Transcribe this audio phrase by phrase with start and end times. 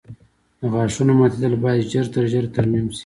[0.59, 2.99] د غاښونو ماتېدل باید ژر تر ژره ترمیم شي.